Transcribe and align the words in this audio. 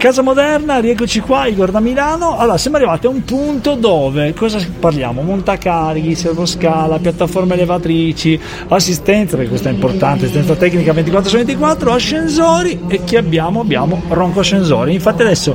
Casa 0.00 0.22
Moderna, 0.22 0.78
rieccoci 0.78 1.20
qua, 1.20 1.44
Igor 1.44 1.70
da 1.70 1.78
Milano. 1.78 2.38
Allora, 2.38 2.56
siamo 2.56 2.78
arrivati 2.78 3.04
a 3.04 3.10
un 3.10 3.22
punto 3.22 3.74
dove 3.74 4.32
cosa 4.32 4.58
parliamo? 4.80 5.20
Montacarichi, 5.20 6.14
servoscala, 6.14 6.98
piattaforme 6.98 7.52
elevatrici, 7.52 8.40
assistenza, 8.68 9.36
perché 9.36 9.50
questo 9.50 9.68
è 9.68 9.72
importante, 9.72 10.24
assistenza 10.24 10.54
tecnica 10.54 10.94
24 10.94 11.28
su 11.28 11.36
24, 11.36 11.92
ascensori 11.92 12.80
e 12.88 13.04
chi 13.04 13.16
abbiamo? 13.16 13.60
Abbiamo 13.60 14.00
Ronco 14.08 14.40
Ascensori. 14.40 14.94
Infatti 14.94 15.20
adesso 15.20 15.54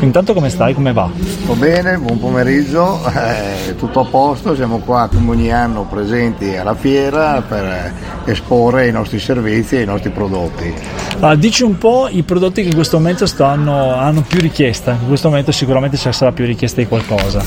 Intanto 0.00 0.34
come 0.34 0.48
stai? 0.48 0.74
Come 0.74 0.92
va? 0.92 1.08
Sto 1.42 1.54
bene, 1.54 1.98
buon 1.98 2.18
pomeriggio, 2.18 3.00
eh, 3.12 3.74
tutto 3.76 4.00
a 4.00 4.04
posto, 4.04 4.54
siamo 4.54 4.78
qua 4.78 5.08
come 5.12 5.30
ogni 5.30 5.52
anno 5.52 5.84
presenti 5.84 6.56
alla 6.56 6.74
fiera 6.74 7.42
per 7.42 7.92
esporre 8.24 8.88
i 8.88 8.92
nostri 8.92 9.18
servizi 9.18 9.76
e 9.76 9.82
i 9.82 9.86
nostri 9.86 10.10
prodotti. 10.10 10.74
Ah, 11.20 11.34
dici 11.34 11.64
un 11.64 11.78
po' 11.78 12.08
i 12.08 12.22
prodotti 12.22 12.62
che 12.62 12.68
in 12.68 12.74
questo 12.74 12.98
momento 12.98 13.26
stanno, 13.26 13.94
hanno 13.96 14.22
più 14.22 14.40
richiesta, 14.40 14.92
in 14.92 15.08
questo 15.08 15.28
momento 15.28 15.50
sicuramente 15.50 15.96
ci 15.96 16.12
sarà 16.12 16.32
più 16.32 16.44
richiesta 16.44 16.80
di 16.80 16.86
qualcosa. 16.86 17.44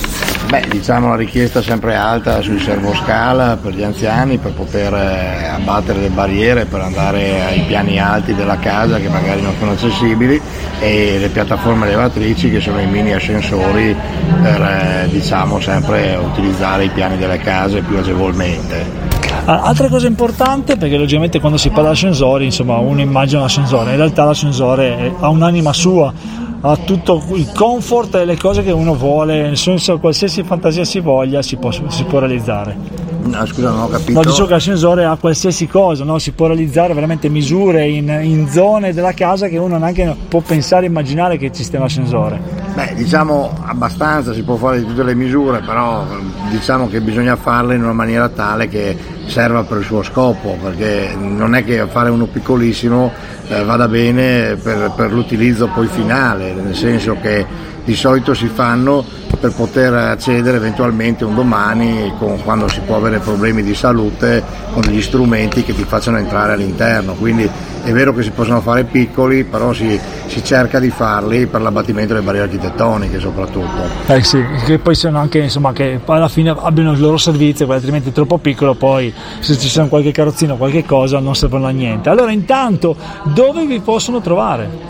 Beh, 0.50 0.66
diciamo 0.70 1.08
la 1.08 1.16
richiesta 1.16 1.62
sempre 1.62 1.96
alta 1.96 2.42
sui 2.42 2.60
servoscala 2.60 3.56
per 3.56 3.74
gli 3.74 3.84
anziani 3.84 4.38
per 4.38 4.52
poter 4.52 4.94
eh, 4.94 5.46
abbattere 5.48 6.02
le 6.02 6.10
barriere 6.10 6.66
per 6.66 6.82
andare 6.82 7.46
ai 7.46 7.62
piani 7.62 8.00
alti 8.00 8.36
della 8.36 8.58
casa 8.58 9.00
che 9.00 9.08
magari 9.08 9.42
non 9.42 9.54
sono 9.58 9.72
accessibili 9.72 10.42
e 10.80 11.18
le 11.20 11.30
piattaforme 11.30 11.86
elevatrici 12.22 12.52
che 12.52 12.60
sono 12.60 12.80
i 12.80 12.86
mini 12.86 13.14
ascensori 13.14 13.96
per 14.42 14.62
eh, 14.62 15.08
diciamo 15.10 15.60
sempre 15.60 16.16
utilizzare 16.16 16.86
i 16.86 16.90
piani 16.90 17.18
delle 17.18 17.38
case 17.40 17.82
più 17.82 17.98
agevolmente. 17.98 19.10
Ah, 19.46 19.62
altra 19.64 19.88
cosa 19.88 20.08
importante, 20.08 20.78
perché 20.78 20.98
logicamente 20.98 21.40
quando 21.40 21.58
si 21.58 21.70
parla 21.70 21.90
di 21.90 21.96
ascensori, 21.96 22.46
insomma, 22.46 22.78
uno 22.78 23.02
immagina 23.02 23.42
l'ascensore, 23.42 23.92
in 23.92 23.98
realtà 23.98 24.24
l'ascensore 24.24 25.14
ha 25.20 25.30
un'anima 25.30 25.74
sua, 25.74 26.14
ha 26.62 26.78
tutto 26.78 27.24
il 27.34 27.52
comfort 27.52 28.16
e 28.16 28.26
le 28.26 28.38
cose 28.38 28.64
che 28.64 28.72
uno 28.72 28.94
vuole, 28.94 29.42
nel 29.42 29.58
senso 29.58 29.98
qualsiasi 29.98 30.44
fantasia 30.44 30.84
si 30.84 31.00
voglia 31.00 31.42
si 31.42 31.58
può, 31.58 31.72
si 31.72 32.04
può 32.04 32.20
realizzare. 32.20 33.01
No, 33.24 33.46
scusa, 33.46 33.70
non 33.70 33.82
ho 33.82 33.88
capito. 33.88 34.14
No, 34.14 34.22
dicevo 34.22 34.48
che 34.48 34.54
l'ascensore 34.54 35.06
ha 35.06 35.16
qualsiasi 35.16 35.68
cosa, 35.68 36.04
no? 36.04 36.18
si 36.20 36.32
può 36.32 36.48
realizzare 36.48 36.94
veramente 36.94 37.30
misure 37.30 37.88
in, 37.88 38.10
in, 38.22 38.50
zone 38.50 38.94
della 38.94 39.14
casa 39.14 39.48
che 39.48 39.58
uno 39.58 39.78
neanche 39.78 40.16
può 40.28 40.42
pensare, 40.42 40.88
immaginare 40.88 41.38
che 41.38 41.52
stia 41.54 41.80
un 41.80 41.86
ascensore. 41.86 42.40
Beh, 42.74 42.94
diciamo 42.96 43.58
abbastanza, 43.64 44.34
si 44.34 44.44
può 44.44 44.56
fare 44.56 44.80
di 44.80 44.86
tutte 44.86 45.04
le 45.04 45.14
misure, 45.14 45.60
però 45.60 46.06
diciamo 46.50 46.88
che 46.88 47.02
bisogna 47.02 47.36
farle 47.36 47.76
in 47.76 47.84
una 47.84 47.94
maniera 47.94 48.30
tale 48.30 48.68
che 48.68 48.98
serva 49.32 49.64
per 49.64 49.78
il 49.78 49.86
suo 49.86 50.04
scopo, 50.04 50.58
perché 50.62 51.16
non 51.18 51.56
è 51.56 51.64
che 51.64 51.88
fare 51.88 52.10
uno 52.10 52.26
piccolissimo 52.26 53.12
eh, 53.48 53.64
vada 53.64 53.88
bene 53.88 54.58
per, 54.62 54.92
per 54.94 55.14
l'utilizzo 55.14 55.68
poi 55.74 55.88
finale, 55.88 56.52
nel 56.54 56.76
senso 56.76 57.16
che 57.22 57.46
di 57.84 57.96
solito 57.96 58.34
si 58.34 58.48
fanno 58.48 59.04
per 59.40 59.54
poter 59.54 59.92
accedere 59.94 60.58
eventualmente 60.58 61.26
un 61.26 61.34
domani 61.34 62.14
con, 62.20 62.44
quando 62.44 62.68
si 62.68 62.80
può 62.86 62.98
avere 62.98 63.18
problemi 63.18 63.64
di 63.64 63.74
salute 63.74 64.44
con 64.72 64.84
degli 64.84 65.02
strumenti 65.02 65.64
che 65.64 65.74
ti 65.74 65.84
facciano 65.84 66.18
entrare 66.18 66.54
all'interno. 66.54 67.14
Quindi 67.14 67.50
è 67.84 67.92
vero 67.92 68.14
che 68.14 68.22
si 68.22 68.30
possono 68.30 68.62
fare 68.62 68.84
piccoli, 68.84 69.44
però 69.44 69.74
si, 69.74 70.00
si 70.28 70.44
cerca 70.44 70.80
di 70.80 70.92
farli 70.92 71.48
per 71.48 71.62
l'abbattimento 71.62 72.14
delle 72.14 72.24
barriere 72.24 72.46
architettoniche 72.46 73.20
soprattutto. 73.20 73.82
Eh 74.06 74.24
sì, 74.24 74.46
che 74.64 74.78
poi 74.78 74.94
siano 74.94 75.18
anche 75.18 75.40
insomma 75.40 75.74
che 75.74 76.00
alla 76.06 76.30
fine 76.30 76.56
abbiano 76.56 76.92
il 76.92 77.00
loro 77.00 77.18
servizio, 77.18 77.68
altrimenti 77.72 78.10
è 78.10 78.12
troppo 78.12 78.38
piccolo, 78.38 78.76
poi 78.76 79.12
se 79.40 79.58
ci 79.58 79.68
sono 79.68 79.88
qualche 79.88 80.12
carrozzino 80.12 80.58
qualche 80.58 80.86
cosa 80.86 81.20
non 81.20 81.36
servono 81.36 81.68
a 81.68 81.72
niente. 81.72 82.10
Allora 82.10 82.32
intanto 82.32 82.96
dove 83.24 83.66
vi 83.66 83.80
possono 83.80 84.22
trovare? 84.22 84.90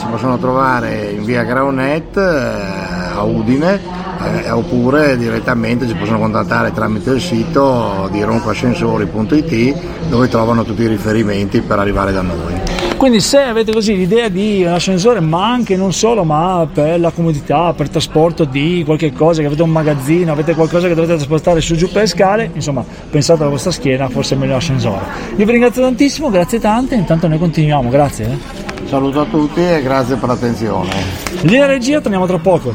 ci 0.00 0.06
possono 0.08 0.38
trovare 0.38 1.10
in 1.10 1.24
via 1.24 1.42
Graonet 1.42 2.16
eh, 2.16 2.20
a 2.20 3.22
Udine 3.22 3.80
eh, 4.22 4.50
oppure 4.50 5.16
direttamente 5.16 5.86
ci 5.86 5.94
possono 5.94 6.18
contattare 6.18 6.72
tramite 6.72 7.10
il 7.10 7.20
sito 7.20 8.08
di 8.10 8.22
roncoascensori.it 8.22 10.08
dove 10.08 10.28
trovano 10.28 10.64
tutti 10.64 10.82
i 10.82 10.88
riferimenti 10.88 11.60
per 11.60 11.78
arrivare 11.78 12.12
da 12.12 12.22
noi. 12.22 12.79
Quindi 13.00 13.20
se 13.20 13.38
avete 13.38 13.72
così 13.72 13.96
l'idea 13.96 14.28
di 14.28 14.62
un 14.62 14.74
ascensore, 14.74 15.20
ma 15.20 15.50
anche 15.50 15.74
non 15.74 15.90
solo, 15.90 16.22
ma 16.22 16.68
per 16.70 17.00
la 17.00 17.10
comodità, 17.10 17.72
per 17.72 17.86
il 17.86 17.92
trasporto 17.92 18.44
di 18.44 18.82
qualche 18.84 19.10
cosa, 19.14 19.40
che 19.40 19.46
avete 19.46 19.62
un 19.62 19.70
magazzino, 19.70 20.30
avete 20.30 20.54
qualcosa 20.54 20.86
che 20.86 20.94
dovete 20.94 21.14
trasportare 21.14 21.62
su 21.62 21.76
giù 21.76 21.86
per 21.86 22.02
le 22.02 22.06
scale, 22.06 22.50
insomma 22.52 22.84
pensate 23.08 23.40
alla 23.40 23.52
vostra 23.52 23.70
schiena, 23.70 24.10
forse 24.10 24.34
è 24.34 24.36
meglio 24.36 24.52
l'ascensore. 24.52 25.00
Io 25.34 25.46
vi 25.46 25.50
ringrazio 25.50 25.80
tantissimo, 25.80 26.28
grazie 26.28 26.60
tante, 26.60 26.94
intanto 26.94 27.26
noi 27.26 27.38
continuiamo, 27.38 27.88
grazie. 27.88 28.26
Eh. 28.26 28.86
Saluto 28.86 29.20
a 29.20 29.24
tutti 29.24 29.62
e 29.62 29.80
grazie 29.80 30.16
per 30.16 30.28
l'attenzione. 30.28 30.90
Linea 31.40 31.64
regia, 31.64 32.02
torniamo 32.02 32.26
tra 32.26 32.36
poco. 32.36 32.74